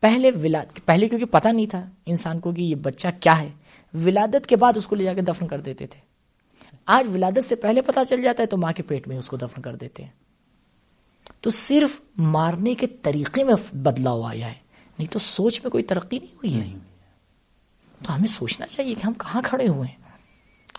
[0.00, 3.50] پہلے ولاد پہلے کیونکہ پتہ نہیں تھا انسان کو کہ یہ بچہ کیا ہے،
[3.94, 6.00] ولادت کے بعد اس کو لے جا کے دفن کر دیتے تھے۔
[6.86, 9.36] آج ولادت سے پہلے پتہ چل جاتا ہے تو ماں کے پیٹ میں اس کو
[9.36, 10.10] دفن کر دیتے ہیں۔
[11.40, 14.54] تو صرف مارنے کے طریقے میں بدلاؤ آیا ہے۔
[14.98, 16.78] نہیں تو سوچ میں کوئی ترقی نہیں ہوئی ہے۔
[18.06, 19.96] تو ہمیں سوچنا چاہیے کہ ہم کہاں کھڑے ہوئے ہیں۔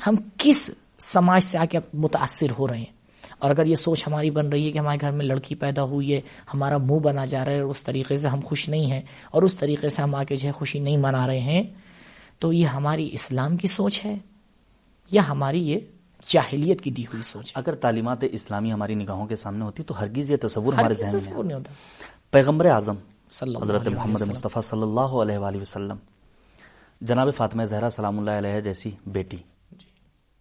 [0.08, 3.03] ہم کس سماج سے آ کے متاثر ہو رہے ہیں۔
[3.39, 6.13] اور اگر یہ سوچ ہماری بن رہی ہے کہ ہمارے گھر میں لڑکی پیدا ہوئی
[6.13, 6.21] ہے
[6.53, 9.01] ہمارا منہ بنا جا رہا ہے اور اس طریقے سے ہم خوش نہیں ہیں
[9.32, 11.63] اور اس طریقے سے ہم آ کے جو ہے خوشی نہیں منا رہے ہیں
[12.39, 14.15] تو یہ ہماری اسلام کی سوچ ہے
[15.12, 15.79] یا ہماری یہ
[16.27, 20.31] جاہلیت کی دی ہوئی سوچ۔ اگر تعلیمات اسلامی ہماری نگاہوں کے سامنے ہوتی تو ہرگز
[20.31, 21.73] یہ تصور ہمارے ذہن میں تصور نہیں ہوتا۔
[22.31, 22.95] پیغمبر اعظم
[23.29, 25.95] صلی اللہ حضرت محمد۔ مصطفیٰ صلی اللہ علیہ وآلہ وسلم۔
[27.01, 29.38] جناب فاطمہ زہرا سلام اللہ علیہ جیسی بیٹی۔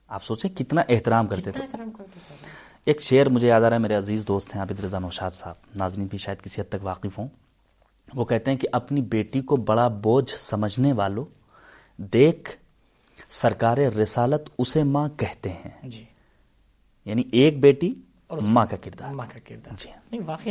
[0.08, 1.76] آپ سوچیں کتنا احترام کرتے تھے۔
[2.84, 5.54] ایک شعر مجھے یاد آ رہا ہے میرے عزیز دوست ہیں عابد رضا نوشاد صاحب۔
[5.74, 7.28] ناظرین بھی شاید کسی حد تک واقف ہوں۔
[8.14, 11.24] وہ کہتے ہیں کہ اپنی بیٹی کو بڑا بوجھ سمجھنے والوں
[11.98, 12.56] دیکھ
[13.30, 16.04] سرکار رسالت اسے ماں کہتے ہیں۔ جی۔
[17.04, 17.94] یعنی ایک بیٹی
[18.26, 20.50] اور ماں کا کردار۔ ماں کا کردار۔ جی۔ نہیں واقع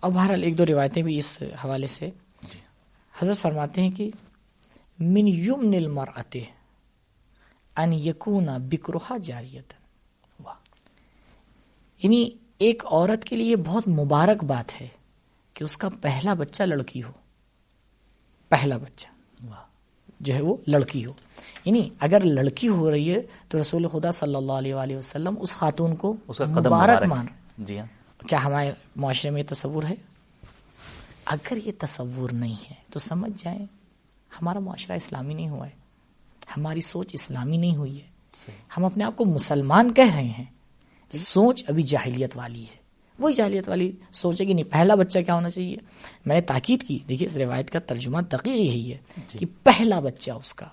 [0.00, 2.10] اب بہرحال ایک دو روایتیں بھی اس حوالے سے۔
[2.42, 2.58] جی۔
[3.22, 4.10] حضرت فرماتے ہیں کہ
[4.98, 6.36] من یمن المرأت
[7.76, 9.72] ان یکونا بکرہا جاریت
[10.44, 10.54] واہ۔
[12.02, 14.88] یعنی ایک عورت کے لیے بہت مبارک بات ہے
[15.54, 17.12] کہ اس کا پہلا بچہ لڑکی ہو۔
[18.48, 19.19] پہلا بچہ۔
[20.20, 21.12] جو ہے وہ لڑکی ہو۔
[21.64, 25.54] یعنی اگر لڑکی ہو رہی ہے تو رسول خدا صلی اللہ علیہ وآلہ وسلم اس
[25.54, 27.26] خاتون کو اس کا قدم مبارک مان۔
[27.58, 27.86] جی ہاں۔
[28.28, 29.94] کیا ہمارے معاشرے میں یہ تصور ہے؟
[31.24, 33.66] اگر یہ تصور نہیں ہے تو سمجھ جائیں
[34.42, 35.80] ہمارا معاشرہ اسلامی نہیں ہوا ہے۔
[36.56, 38.06] ہماری سوچ اسلامی نہیں ہوئی ہے۔
[38.76, 40.44] ہم اپنے آپ کو مسلمان کہہ رہے ہیں۔
[41.12, 42.79] سوچ ابھی جاہلیت والی ہے۔
[43.20, 45.76] وہی جاہلیت والی سوچ ہے کہ نہیں پہلا بچہ کیا ہونا چاہیے؟
[46.26, 50.30] میں نے تاکید کی۔ دیکھیے اس روایت کا ترجمہ دقیق یہی ہے کہ پہلا بچہ
[50.30, 50.66] اس کا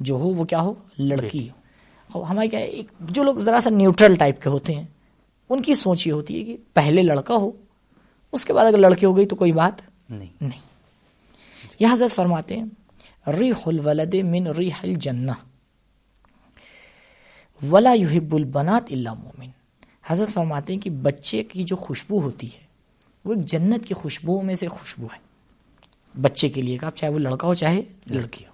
[0.00, 4.14] جو ہو وہ کیا ہو؟ لڑکی ہو۔ ہمارے کیا ایک جو لوگ ذرا سا نیوٹرل
[4.14, 4.84] ٹائپ کے ہوتے ہیں
[5.48, 7.50] ان کی سوچ یہ ہوتی ہے کہ پہلے لڑکا ہو
[8.32, 10.60] اس کے بعد اگر لڑکی ہو گئی تو کوئی بات نہیں۔ نہیں۔
[11.78, 12.64] یہ حضرت فرماتے ہیں
[13.38, 15.30] ریح الولد من ریح الجنہ۔
[17.70, 19.63] ولا یحب البنات الا مومن۔
[20.06, 22.64] حضرت فرماتے ہیں کہ بچے کی جو خوشبو ہوتی ہے
[23.24, 25.18] وہ ایک جنت کی خوشبو میں سے خوشبو ہے۔
[26.20, 28.50] بچے کے لیے کہ آپ چاہے وہ لڑکا ہو چاہے لڑکی ہو۔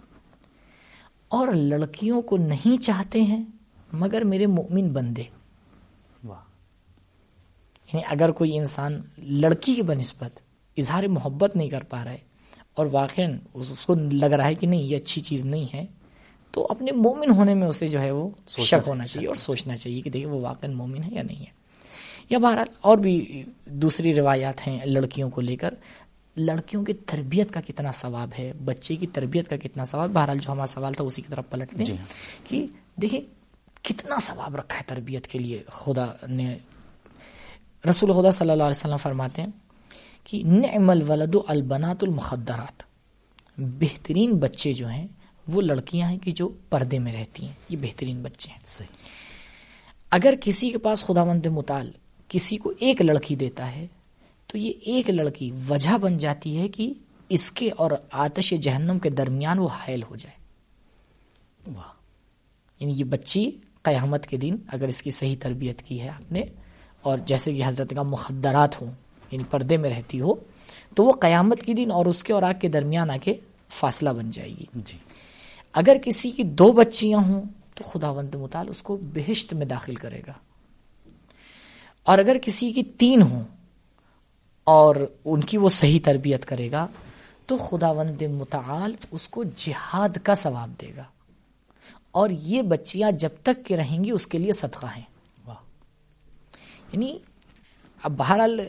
[1.29, 3.45] اور لڑکیوں کو نہیں چاہتے ہیں
[3.93, 5.23] مگر میرے مومن بندے۔
[6.25, 6.41] واہ۔
[7.93, 10.39] یعنی اگر کوئی انسان لڑکی کی بنسبت
[10.77, 12.19] اظہار محبت نہیں کر پا رہا ہے
[12.75, 13.23] اور واقع
[13.55, 15.87] اس کو لگ رہا ہے کہ نہیں یہ اچھی چیز نہیں ہے
[16.51, 20.03] تو اپنے مومن ہونے میں اسے جو ہے وہ شک ہونا چاہیے اور سوچنا چاہیے۔
[20.03, 21.61] کہ دیکھیں وہ واقع مومن ہے یا نہیں ہے۔
[22.31, 25.75] یا بہرحال اور بھی دوسری روایات ہیں لڑکیوں کو لے کر۔
[26.37, 30.53] لڑکیوں کی تربیت کا کتنا ثواب ہے بچے کی تربیت کا کتنا ثواب۔ بہرحال جو
[30.53, 32.67] ہمارا سوال تھا اسی کی طرف پلٹتے جی ہیں ہاں۔ کہ
[33.01, 33.21] دیکھیں
[33.83, 36.59] کتنا ثواب رکھا ہے تربیت کے لیے۔ خدا نے
[37.91, 39.49] رسول خدا صلی اللہ علیہ وسلم فرماتے ہیں
[40.25, 42.83] کہ نعم الولد البنات المخدرات۔
[43.59, 45.07] بہترین بچے جو ہیں
[45.49, 48.97] وہ لڑکیاں ہیں کہ جو پردے میں رہتی ہیں یہ بہترین بچے ہیں۔ صحیح۔
[50.11, 51.93] اگر کسی کے پاس خدا مند مطال
[52.29, 53.87] کسی کو ایک لڑکی دیتا ہے
[54.47, 56.93] تو یہ ایک لڑکی وجہ بن جاتی ہے کہ
[57.29, 60.37] اس کے اور آتش جہنم کے درمیان وہ حائل ہو جائے۔
[61.75, 61.93] واہ۔
[62.81, 63.51] یعنی یہ بچی
[63.83, 66.43] قیامت کے دن اگر اس کی صحیح تربیت کی ہے آپ نے
[67.03, 68.91] اور جیسے کہ حضرت کا مخدرات ہوں
[69.31, 70.35] یعنی پردے میں رہتی ہو
[70.95, 73.35] تو وہ قیامت کے دن اور اس کے اور آگ کے درمیان آ کے
[73.69, 74.99] فاصلہ بن جائے گی۔ جی۔
[75.73, 77.43] اگر کسی کی دو بچیاں ہوں
[77.75, 80.33] تو خدا وند مطال اس کو بہشت میں داخل کرے گا۔
[82.03, 83.45] اور اگر کسی کی تین ہوں
[84.65, 86.87] اور ان کی وہ صحیح تربیت کرے گا
[87.47, 91.05] تو خدا وند متعال اس کو جہاد کا ثواب دے گا۔
[92.11, 95.05] اور یہ بچیاں جب تک کے رہیں گی اس کے لیے صدقہ ہیں۔
[96.93, 97.19] یعنی
[98.03, 98.61] اب بہرحال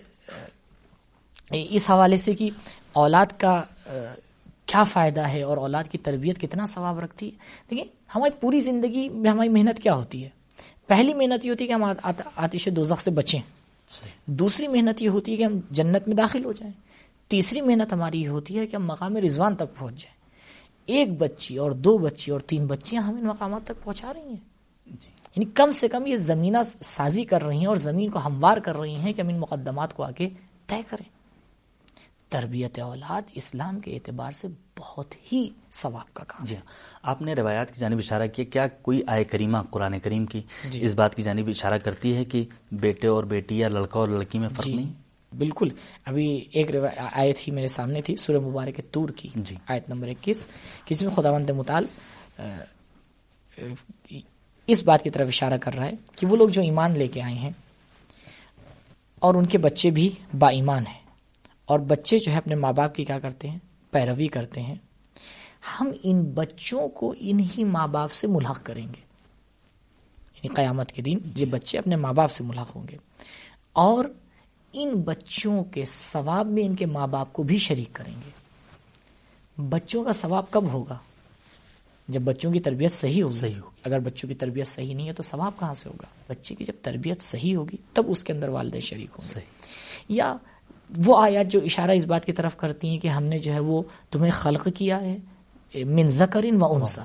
[1.52, 2.50] اس حوالے سے کہ
[2.94, 3.64] اولاد کا
[4.72, 7.32] کیا فائدہ ہے اور اولاد کی تربیت کتنا ثواب رکھتی ہے؟
[7.72, 10.30] دیکھیں ہماری پوری زندگی میں ہماری محنت کیا ہوتی ہے؟
[10.88, 13.40] پہلی محنت یہ ہوتی ہے کہ ہم آت- آتش دوزخ سے بچیں۔
[14.26, 16.74] دوسری محنت یہ ہوتی ہے کہ ہم جنت میں داخل ہو جائیں۔
[17.28, 20.18] تیسری محنت ہماری یہ ہوتی ہے کہ ہم مقام رضوان تک پہنچ جائیں۔
[20.86, 24.38] ایک بچی اور دو بچی اور تین بچیاں ہم ان مقامات تک پہنچا رہی ہیں۔
[25.36, 28.78] یعنی کم سے کم یہ زمینہ سازی کر رہی ہیں اور زمین کو ہموار کر
[28.78, 30.30] رہی ہیں کہ ہم ان مقدمات کو آگے
[30.68, 31.21] طے کریں۔
[32.32, 34.48] تربیت اولاد اسلام کے اعتبار سے
[34.80, 36.62] بہت ہی ثواب کا کام جی ہاں۔
[37.04, 40.86] آپ نے روایات کی جانب اشارہ کیا کیا کوئی آئے کریمہ قرآن کریم کی جی۔
[40.86, 44.40] اس بات کی جانب اشارہ کرتی ہے کہ بیٹے اور بیٹی یا لڑکا اور لڑکی
[44.40, 44.94] میں فرق جی۔ نہیں؟
[45.36, 45.70] بالکل۔
[46.06, 46.72] ابھی ایک
[47.14, 50.46] آیت ہی میرے سامنے تھی سورہ مبارک تور کی۔ جی۔ آیت نمبر اکیس۔
[50.86, 51.86] کہ جس میں خداوند مطال
[54.68, 57.22] اس بات کی طرف اشارہ کر رہا ہے کہ وہ لوگ جو ایمان لے کے
[57.22, 57.52] آئے ہیں
[59.20, 61.01] اور ان کے بچے بھی با ایمان ہیں۔
[61.72, 63.60] اور بچے جو ہے اپنے ماں باپ کی کیا کرتے ہیں؟
[63.92, 64.76] پیروی کرتے ہیں۔
[65.80, 69.02] ہم ان بچوں کو انہی ماں باپ سے ملحق کریں گے۔
[70.36, 72.98] یعنی قیامت کے دن یہ بچے اپنے ماں باپ سے ملحق ہوں گے۔
[73.74, 74.06] اور
[74.74, 78.30] ان بچوں کے ثواب میں ان کے ماں باپ کو بھی شریک کریں گے۔
[79.70, 80.98] بچوں کا ثواب کب ہوگا؟
[82.08, 85.14] جب بچوں کی تربیت صحیح ہوگی۔ صحیح ہوگی۔ اگر بچوں کی تربیت صحیح نہیں ہے
[85.14, 88.50] تو ثواب کہاں سے ہوگا؟ بچے کی جب تربیت صحیح ہوگی تب اس کے اندر
[88.50, 89.46] والدین شریک ہوں گے۔ صحیح۔
[90.10, 90.38] یا
[91.06, 93.60] وہ آیات جو اشارہ اس بات کی طرف کرتی ہیں کہ ہم نے جو ہے
[93.60, 95.18] وہ تمہیں خلق کیا ہے
[95.76, 97.02] من ذکرن و انسا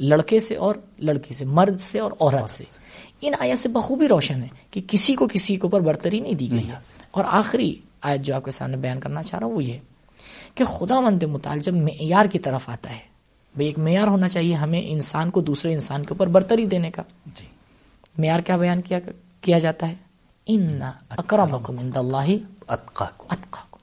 [0.00, 2.64] لڑکے سے اور لڑکی سے مرد سے اور عورت سے۔
[3.20, 6.50] ان آیات سے بخوبی روشن ہے کہ کسی کو کسی کے اوپر برتری نہیں دی
[6.50, 6.74] گئی ہے۔
[7.10, 9.78] اور آخری آیت جو آپ کے سامنے بیان کرنا چاہ رہا ہوں وہ یہ
[10.54, 12.98] کہ خدا مند مطال جب معیار کی طرف آتا ہے
[13.56, 17.02] بھئی ایک معیار ہونا چاہیے ہمیں انسان کو دوسرے انسان کے اوپر برتری دینے کا۔
[17.26, 17.46] جی۔
[18.18, 18.98] معیار کیا بیان کیا
[19.40, 19.94] کیا جاتا ہے؟
[20.46, 22.30] ان اکرمکم عند اللہ
[22.68, 23.78] اتقا کو اتقاکم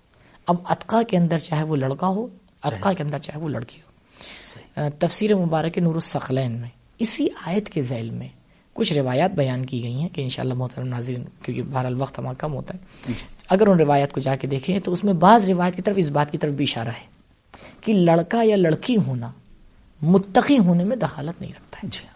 [0.47, 2.28] اب اتقا کے اندر چاہے وہ لڑکا ہو
[2.63, 7.82] اتقا کے اندر چاہے وہ لڑکی ہو۔ تفسیر مبارک نور السخلین میں اسی آیت کے
[7.82, 8.28] ذیل میں
[8.73, 12.54] کچھ روایات بیان کی گئی ہیں کہ انشاءاللہ محترم ناظرین کیونکہ بہرحال وقت ہمارا کم
[12.54, 13.13] ہوتا ہے۔
[13.49, 16.10] اگر ان روایات کو جا کے دیکھیں تو اس میں بعض روایت کی طرف اس
[16.10, 17.06] بات کی طرف بھی اشارہ ہے
[17.82, 19.32] کہ لڑکا یا لڑکی ہونا
[20.02, 22.12] متقی ہونے میں دخالت نہیں رکھتا ہے۔ جی.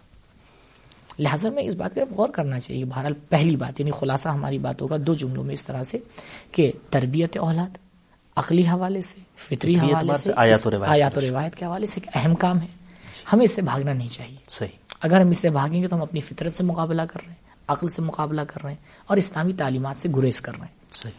[1.20, 4.82] لہٰذا میں اس بات طرف غور کرنا چاہیے بہرحال پہلی بات یعنی خلاصہ ہماری بات
[4.82, 5.98] ہوگا دو جملوں میں اس طرح سے
[6.52, 7.78] کہ تربیت اولاد
[8.36, 12.00] عقلی حوالے سے فطری حوالے سے آیات و روایت آیات و روایت کے حوالے سے
[12.04, 12.68] ایک اہم کام ہے۔
[13.34, 14.70] ہمیں اس سے بھاگنا نہیں چاہیے۔ صحیح۔
[15.02, 17.48] اگر ہم اس سے بھاگیں گے تو ہم اپنی فطرت سے مقابلہ کر رہے ہیں
[17.68, 18.78] عقل سے مقابلہ کر رہے ہیں
[19.08, 21.12] اور اسلامی تعلیمات سے گریز کر رہے ہیں۔ صحیح۔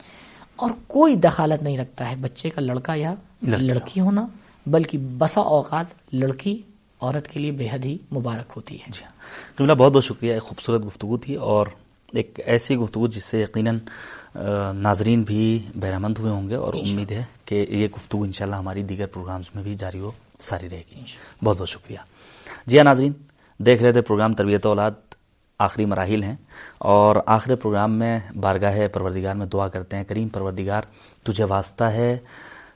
[0.56, 4.26] اور کوئی دخالت نہیں رکھتا ہے بچے کا لڑکا یا۔ لڑکی ہونا
[4.66, 6.62] بلکہ بسا اوقات لڑکی
[7.00, 9.12] عورت کے لیے بے حد ہی مبارک ہوتی ہے۔ جی ہاں۔
[9.56, 11.66] قبلہ بہت بہت شکریہ ایک خوبصورت گفتگو تھی اور
[12.12, 13.78] ایک ایسی گفتگو جس سے یقیناً
[14.74, 19.06] ناظرین بھی بہرمند ہوئے ہوں گے اور امید ہے کہ یہ گفتگو انشاءاللہ ہماری دیگر
[19.06, 21.00] پروگرامز میں بھی جاری ہو ساری رہے گی۔
[21.44, 21.98] بہت بہت شکریہ۔
[22.66, 23.12] جی ہاں ناظرین
[23.60, 24.92] دیکھ رہے تھے پروگرام تربیت اولاد
[25.60, 26.36] آخری مراحل ہیں
[26.78, 30.82] اور آخری پروگرام میں بارگاہ پروردگار میں دعا کرتے ہیں کریم پروردگار
[31.22, 32.16] تجھے واسطہ ہے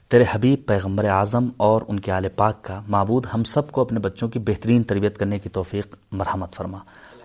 [0.09, 3.99] تیرے حبیب پیغمبر اعظم اور ان کے آل پاک کا معبود ہم سب کو اپنے
[3.99, 6.77] بچوں کی بہترین تربیت کرنے کی توفیق مرحمت فرما۔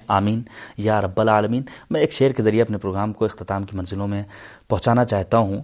[0.08, 0.42] آمین۔
[0.76, 4.22] یا رب العالمین، میں ایک شعر کے ذریعے اپنے پروگرام کو اختتام کی منزلوں میں
[4.68, 5.62] پہنچانا چاہتا ہوں۔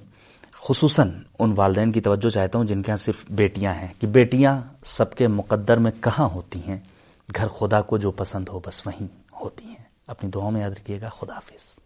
[0.69, 4.63] خصوصاً ان والدین کی توجہ چاہتا ہوں جن کے یہاں صرف بیٹیاں ہیں کہ بیٹیاں
[4.85, 6.79] سب کے مقدر میں کہاں ہوتی ہیں؟
[7.37, 9.07] گھر خدا کو جو پسند ہو بس وہیں
[9.41, 11.84] ہوتی ہیں۔ اپنی دعاؤں میں یاد رکھیے گا۔ خدا حافظ۔